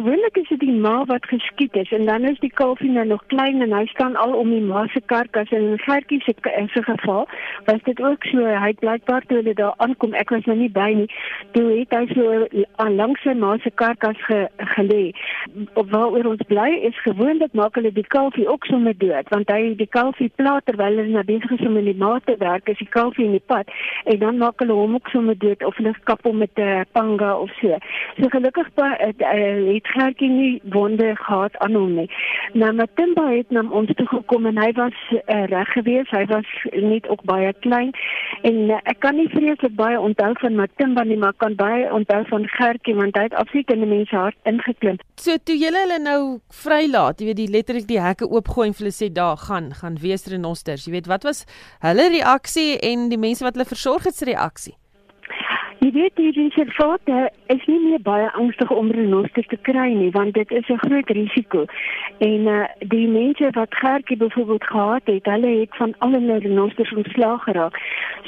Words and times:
gewoonlik 0.00 0.36
is 0.36 0.48
dit 0.48 0.60
die 0.60 0.76
ma 0.84 1.04
wat 1.04 1.26
geskiet 1.28 1.74
is 1.76 1.90
en 1.92 2.06
dan 2.06 2.24
is 2.24 2.38
die 2.40 2.52
kalfie 2.60 2.90
nou 2.90 3.06
nog 3.06 3.24
klein 3.32 3.60
en 3.64 3.72
hy 3.76 3.84
staan 3.86 4.16
al 4.16 4.32
om 4.32 4.50
die 4.50 4.62
ma 4.64 4.86
se 4.92 5.00
karkas 5.12 5.50
en 5.56 5.66
in 5.72 5.82
Gertjie 5.84 6.20
se 6.24 6.34
se 6.74 6.82
geval 6.82 7.28
was 7.64 7.82
dit 7.88 8.00
ook 8.00 8.24
so 8.24 8.46
hy 8.64 8.72
blykbaar 8.80 9.26
toe 9.26 9.36
hulle 9.40 9.54
daar 9.54 9.74
aankom 9.76 10.14
ek 10.22 10.30
was 10.30 10.48
nou 10.48 10.56
nie 10.58 10.70
by 10.78 10.88
nie 11.00 11.10
toe 11.52 11.66
het 11.72 11.92
hy 11.98 12.06
so 12.14 12.88
langs 13.00 13.20
sy 13.26 13.34
ma 13.34 13.56
se 13.58 13.70
karkas 13.82 14.24
ge, 14.28 14.40
gelê 14.74 15.02
op 15.74 15.90
waaroor 15.90 16.30
ons 16.32 16.46
bly 16.46 16.70
is 16.90 17.02
gewoonlik 17.02 17.52
maak 17.52 17.74
hulle 17.74 17.92
die 17.92 18.06
kalfie 18.16 18.48
ook 18.48 18.64
sommer 18.64 18.96
dood 18.98 19.28
want 19.34 19.50
hy 19.50 19.74
die 19.74 19.90
kalfie 19.98 20.30
plaat 20.36 20.66
terwyl 20.66 20.96
hulle 20.96 21.14
na 21.16 21.22
besig 21.22 21.50
is 21.58 21.66
om 21.66 21.76
in 21.76 21.90
die 21.90 21.98
ma 22.04 22.18
te 22.24 22.36
werk 22.38 22.68
is 22.68 22.78
die 22.78 22.90
kalfie 22.98 23.24
in 23.24 23.36
die 23.38 23.46
pad 23.52 23.70
en 24.04 24.18
dan 24.18 24.38
maak 24.42 24.58
hulle 24.62 24.76
hom 24.76 24.94
ook 24.98 25.08
sommer 25.08 25.38
dood 25.38 25.64
of 25.64 25.76
hulle 25.76 25.94
kap 26.04 26.22
hom 26.24 26.38
met 26.44 26.50
'n 26.56 26.62
uh, 26.62 26.80
panga 26.92 27.36
of 27.36 27.50
so 27.60 27.78
so 28.20 28.28
gelukkig 28.28 28.68
het, 28.76 29.20
uh, 29.20 29.74
het 29.74 29.86
Gertjie 29.86 30.28
nie 30.28 30.60
wonde 30.64 31.16
gehad 31.16 31.56
aan 31.58 31.74
hom 31.74 31.94
nie. 31.94 32.10
Nou 32.52 32.72
Matimba 32.72 33.28
het 33.30 33.50
na 33.50 33.62
ons 33.70 33.90
toe 33.96 34.06
gekom 34.06 34.46
en 34.46 34.58
hy 34.58 34.72
was 34.72 34.96
uh, 35.12 35.44
reg 35.52 35.68
geweest. 35.68 36.10
Hy 36.10 36.24
was 36.30 36.48
net 36.72 37.08
ook 37.08 37.22
baie 37.24 37.52
klein 37.60 37.92
en 38.42 38.56
uh, 38.70 38.78
ek 38.82 39.00
kan 39.04 39.16
nie 39.16 39.28
vreeslik 39.28 39.74
baie 39.74 40.00
onthou 40.00 40.32
van 40.40 40.54
Matimba 40.54 41.04
nie, 41.04 41.18
maar 41.18 41.36
kan 41.36 41.54
baie 41.54 41.92
onthou 41.92 42.22
van 42.32 42.48
Gertjie 42.48 42.94
want 42.94 43.16
hy 43.16 43.22
het 43.28 43.34
absoluut 43.34 43.70
in 43.70 43.84
die 43.84 43.92
mense 43.96 44.16
hart 44.16 44.36
ingeklim. 44.42 44.98
So 45.20 45.29
toe 45.38 45.56
julle 45.58 45.84
hulle 45.84 45.98
nou 46.02 46.20
vrylaat, 46.62 47.20
jy 47.20 47.30
weet 47.30 47.38
die 47.38 47.50
letterlik 47.52 47.86
die 47.88 48.00
hekke 48.02 48.28
oopgooi 48.30 48.70
en 48.70 48.76
hulle 48.78 48.92
sê 48.94 49.10
daar 49.12 49.38
gaan 49.38 49.70
gaan 49.76 50.00
wees 50.02 50.26
renosters. 50.32 50.86
Jy 50.88 50.96
weet 50.96 51.10
wat 51.10 51.26
was 51.28 51.44
hulle 51.84 52.08
reaksie 52.16 52.78
en 52.90 53.08
die 53.12 53.20
mense 53.20 53.44
wat 53.44 53.58
hulle 53.58 53.68
versorg 53.68 54.08
het 54.08 54.16
se 54.16 54.28
reaksie? 54.28 54.79
Jy 55.80 55.88
weet 55.94 56.12
die 56.20 56.30
reservaat 56.36 57.08
is 57.48 57.62
nie 57.64 57.78
meer 57.80 58.02
baie 58.04 58.26
angstig 58.36 58.68
om 58.70 58.90
renosters 58.92 59.46
te 59.48 59.56
kry 59.64 59.86
nie 59.96 60.10
want 60.12 60.34
dit 60.36 60.50
is 60.52 60.68
'n 60.68 60.82
groot 60.82 61.08
risiko. 61.08 61.64
En 62.18 62.40
uh, 62.46 62.64
die 62.78 63.08
mense 63.08 63.48
wat 63.56 63.74
Gertjie 63.74 64.16
byvoorbeeld 64.16 64.64
gehad 64.64 65.02
het, 65.04 65.24
hulle 65.24 65.60
het 65.60 65.76
van 65.76 65.94
al 65.98 66.12
hulle 66.12 66.38
renosters 66.38 66.92
ontslaag 66.92 67.42
geraak. 67.42 67.80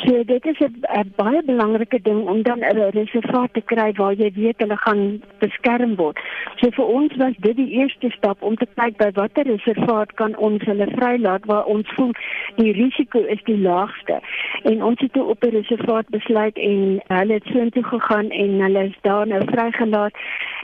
So 0.04 0.24
dit 0.24 0.46
is 0.46 0.58
'n 0.60 1.12
baie 1.16 1.42
belangrike 1.44 2.00
ding 2.02 2.28
om 2.28 2.42
dan 2.42 2.58
'n 2.58 2.90
reservaat 2.90 3.52
te 3.52 3.60
kry 3.60 3.92
waar 3.92 4.14
jy 4.14 4.32
weet 4.34 4.58
hulle 4.58 4.76
gaan 4.76 5.22
beskerm 5.38 5.96
word. 5.96 6.18
So 6.56 6.70
vir 6.70 6.86
ons 6.86 7.16
was 7.16 7.36
dit 7.36 7.56
die 7.56 7.70
eerste 7.70 8.10
stap 8.10 8.42
om 8.42 8.56
te 8.56 8.66
kyk 8.74 8.96
by 8.96 9.10
watter 9.12 9.44
reservaat 9.44 10.12
kan 10.12 10.36
ons 10.36 10.64
hulle 10.64 10.86
vrylaat 10.96 11.44
waar 11.44 11.64
ons 11.64 11.88
voel 11.94 12.12
die 12.56 12.72
risiko 12.72 13.18
is 13.18 13.42
die 13.44 13.58
laagste. 13.58 14.20
En 14.62 14.82
ons 14.82 15.00
het 15.00 15.16
op 15.16 15.44
'n 15.44 15.48
reservaat 15.48 16.08
besluit 16.08 16.56
en 16.56 17.02
hulle 17.06 17.41
het 17.42 17.54
soontoe 17.54 17.84
gegaan 17.84 18.30
en 18.30 18.60
hulle 18.60 18.84
is 18.84 18.98
daar 19.00 19.26
nou 19.26 19.42
vrygelaat 19.46 20.12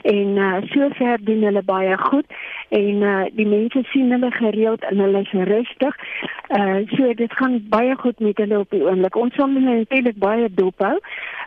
en 0.01 0.27
uh, 0.37 0.55
sover 0.61 1.17
doen 1.21 1.41
hulle 1.43 1.63
baie 1.63 1.97
goed 1.97 2.25
en 2.69 3.01
uh, 3.01 3.23
die 3.33 3.47
mense 3.47 3.83
sien 3.91 4.11
hulle 4.11 4.31
gereeld 4.31 4.83
en 4.83 4.99
hulle 4.99 5.19
is 5.19 5.31
rustig. 5.31 5.95
Uh 6.49 6.81
so 6.87 7.13
dit 7.13 7.33
gaan 7.33 7.59
baie 7.69 7.95
goed 7.95 8.19
met 8.19 8.37
hulle 8.37 8.59
op 8.59 8.69
die 8.69 8.83
oomblik. 8.83 9.15
Ons 9.15 9.35
sal 9.35 9.49
hulle 9.53 9.75
natuurlik 9.81 10.17
baie 10.17 10.47
dop 10.53 10.79
hou 10.79 10.95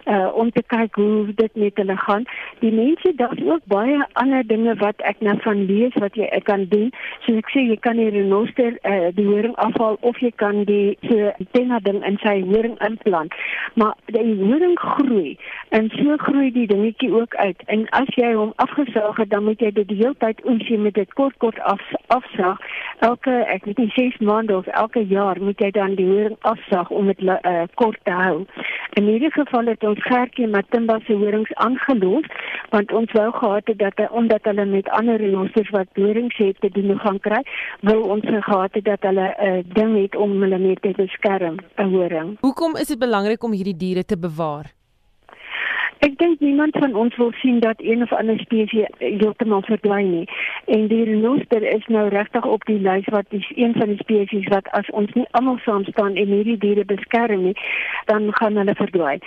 uh 0.05 0.28
om 0.34 0.50
te 0.50 0.62
kyk 0.66 0.94
hoe 0.94 1.34
dit 1.34 1.55
met 1.55 1.77
hulle 1.77 1.97
gaan. 1.97 2.25
Die 2.60 2.72
mense 2.72 3.12
daar's 3.16 3.42
ook 3.47 3.64
baie 3.64 4.06
ander 4.12 4.47
dinge 4.47 4.75
wat 4.83 5.00
ek 5.03 5.20
nou 5.20 5.36
van 5.47 5.64
lees 5.66 5.94
wat 5.94 6.14
jy 6.14 6.28
kan 6.44 6.66
doen. 6.69 6.91
So 7.27 7.37
ek 7.39 7.51
sê 7.55 7.62
jy 7.69 7.77
kan 7.77 8.01
'n 8.03 8.11
renoster 8.11 8.73
uh 8.83 9.11
die 9.15 9.27
horing 9.27 9.55
afhaal 9.67 9.97
of 10.01 10.19
jy 10.19 10.31
kan 10.42 10.65
die 10.65 10.98
so 11.09 11.33
dinge 11.53 11.78
ding 11.83 12.03
in 12.05 12.19
sy 12.23 12.41
horing 12.42 12.77
implant. 12.89 13.33
Maar 13.75 13.95
die 14.06 14.34
horing 14.42 14.78
groei 14.78 15.39
en 15.70 15.91
so 15.95 16.17
groei 16.17 16.50
die 16.50 16.67
dingetjie 16.67 17.12
ook 17.12 17.34
uit. 17.34 17.62
En 17.67 17.87
as 17.91 18.11
jy 18.17 18.33
hom 18.34 18.53
afgesaag 18.56 19.17
het, 19.17 19.31
dan 19.31 19.45
moet 19.45 19.61
jy 19.61 19.70
dit 19.70 19.89
die 19.89 20.00
hele 20.03 20.19
tyd 20.19 20.43
oes 20.45 20.67
jy 20.69 20.78
met 20.78 20.95
dit 20.95 21.12
kort 21.15 21.37
kort 21.39 21.61
af 21.61 21.83
afsaag. 22.06 22.59
Elke 22.98 23.45
ek 23.55 23.65
weet 23.65 23.78
nie 23.78 23.93
6 23.95 24.19
maande 24.19 24.56
of 24.56 24.67
elke 24.67 25.06
jaar 25.06 25.39
moet 25.41 25.61
jy 25.61 25.70
dan 25.70 25.95
die 25.95 26.06
horing 26.06 26.37
afsaag 26.41 26.91
om 26.91 27.06
dit 27.06 27.23
uh, 27.23 27.62
kort 27.75 27.99
te 28.05 28.11
hou. 28.11 28.47
In 28.99 29.06
hierdie 29.06 29.32
geval 29.32 29.71
het 29.71 29.84
ons 29.84 30.03
Gertjie 30.03 30.49
Matimba 30.49 30.99
se 31.06 31.15
horings 31.15 31.55
aangelos 31.55 32.27
want 32.75 32.93
ons 32.93 33.12
wou 33.12 33.28
gehad 33.38 33.71
het 33.71 33.78
dat 33.78 34.00
hy 34.00 34.09
omdat 34.10 34.49
hulle 34.49 34.66
met 34.66 34.88
ander 34.99 35.21
renosters 35.21 35.71
wat 35.77 35.88
horings 36.00 36.37
het 36.37 36.60
te 36.60 36.72
doen 36.72 36.99
gaan 37.05 37.21
kry, 37.21 37.43
wil 37.81 38.03
ons 38.16 38.27
gehad 38.27 38.75
het 38.75 38.84
dat 38.84 39.09
hulle 39.09 39.28
'n 39.38 39.47
uh, 39.47 39.62
ding 39.78 39.97
het 40.03 40.16
om 40.16 40.41
hulle 40.43 40.59
mee 40.59 40.77
te 40.81 40.93
beskerm, 40.97 41.56
'n 41.77 41.91
horing. 41.94 42.37
Hoekom 42.41 42.77
is 42.77 42.88
dit 42.88 42.99
belangrik 42.99 43.44
om 43.44 43.53
hierdie 43.53 43.77
diere 43.77 44.05
te 44.05 44.19
bewaar? 44.19 44.72
Ek 46.03 46.16
dink 46.19 46.41
niemand 46.43 46.75
van 46.82 46.97
ons 46.99 47.16
wil 47.16 47.31
sien 47.38 47.61
dat 47.62 47.78
een 47.78 48.03
of 48.03 48.12
ander 48.12 48.38
spesies 48.38 48.88
heeltemal 48.99 49.62
verdwyn 49.62 50.09
nie. 50.11 50.28
En 50.66 50.88
die 50.91 51.05
renoster 51.05 51.62
is 51.62 51.87
nou 51.87 52.09
regtig 52.09 52.44
op 52.44 52.65
die 52.66 52.81
lys 52.82 53.06
wat 53.15 53.27
is 53.31 53.47
een 53.55 53.77
van 53.78 53.93
die 53.93 54.00
spesies 54.00 54.49
wat 54.50 54.66
as 54.78 54.91
ons 54.91 55.12
nie 55.15 55.28
almal 55.31 55.61
saam 55.62 55.84
staan 55.84 56.19
en 56.19 56.34
hierdie 56.34 56.59
diere 56.59 56.84
beskerm 56.84 57.44
nie, 57.47 57.55
dan 58.11 58.27
gaan 58.41 58.59
hulle 58.59 58.75
verdwyn. 58.75 59.22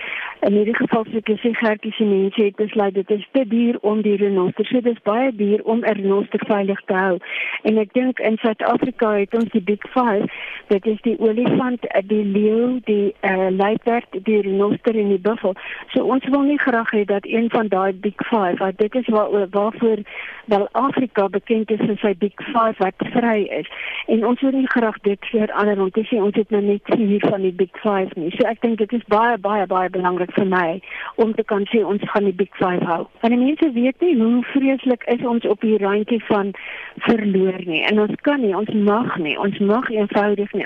In 0.45 0.53
hierdie 0.53 0.75
geval 0.78 1.06
sê 1.09 1.22
ek 1.23 1.31
sê 1.41 1.51
Gertjie 1.57 1.94
se 1.97 2.06
mense 2.06 2.41
het 2.41 2.56
besluit 2.61 2.94
dit 2.94 3.11
is 3.17 3.25
te 3.33 3.45
duur 3.50 3.79
om 3.81 4.01
die 4.06 4.16
renoster. 4.22 4.66
So 4.69 4.81
dis 4.85 5.01
baie 5.09 5.31
duur 5.33 5.63
om 5.63 5.81
'n 5.81 5.97
renoster 6.01 6.41
veilig 6.45 6.81
te 6.85 6.94
hou. 6.94 7.17
En 7.63 7.78
ek 7.78 7.94
dink 7.94 8.19
in 8.19 8.38
Suid-Afrika 8.38 9.09
het 9.17 9.34
ons 9.34 9.50
die 9.51 9.61
Big 9.61 9.81
5, 9.97 10.23
dit 10.67 10.85
is 10.85 11.01
die 11.01 11.17
olifant, 11.19 11.81
die 12.13 12.25
leeu, 12.25 12.79
die 12.85 13.16
uh, 13.22 13.50
luiperd, 13.50 14.05
die 14.23 14.41
renoster 14.41 14.95
en 14.95 15.09
die 15.09 15.19
buffel. 15.29 15.53
So 15.94 16.03
ons 16.03 16.25
wil 16.29 16.41
nie 16.41 16.59
graag 16.59 16.91
hê 16.91 17.05
dat 17.05 17.25
een 17.25 17.50
van 17.50 17.67
daai 17.67 17.94
big 17.94 18.19
5 18.29 18.59
wat 18.59 18.78
dit 18.78 18.95
is 18.95 19.07
waar 19.07 19.47
waarvoor 19.50 19.97
wel 20.45 20.67
Afrika 20.72 21.28
bekend 21.28 21.72
is 21.72 21.79
vir 21.79 21.97
sy 22.01 22.13
big 22.17 22.34
5 22.35 22.78
wat 22.78 23.05
vry 23.16 23.38
is 23.59 23.69
en 24.05 24.25
ons 24.25 24.41
wil 24.41 24.51
nie 24.51 24.67
graag 24.67 24.97
dit 25.07 25.29
vir 25.31 25.51
ander 25.51 25.79
want 25.81 25.94
dis 25.94 26.11
ons 26.11 26.35
het 26.35 26.50
nou 26.53 26.61
net 26.61 26.94
hier 26.97 27.23
van 27.29 27.41
die 27.41 27.53
big 27.63 27.79
5 27.84 28.13
nie 28.19 28.31
so 28.35 28.47
ek 28.47 28.61
dink 28.66 28.78
dit 28.84 28.94
is 29.00 29.05
baie 29.13 29.38
baie 29.38 29.66
baie 29.72 29.89
belangrik 29.89 30.34
vir 30.35 30.47
my 30.51 30.79
om 31.16 31.34
te 31.34 31.44
kan 31.44 31.66
sê 31.72 31.84
ons 31.85 32.03
gaan 32.12 32.29
die 32.29 32.35
big 32.35 32.51
5 32.62 32.85
hou. 32.90 33.01
Want 33.22 33.34
die 33.34 33.41
mense 33.41 33.72
weet 33.75 34.01
nie 34.01 34.16
hoe 34.19 34.44
vreeslik 34.53 35.03
is 35.12 35.25
ons 35.25 35.46
op 35.46 35.62
die 35.62 35.78
randjie 35.81 36.22
van 36.29 36.53
verloor 37.07 37.59
nie. 37.66 37.81
En 37.90 38.00
ons 38.00 38.16
kan 38.22 38.41
nie 38.41 38.56
ons 38.56 38.72
mag 38.88 39.18
nie 39.18 39.35
ons 39.40 39.59
mag 39.59 39.90
eenvoudig 39.91 40.53
nie 40.53 40.63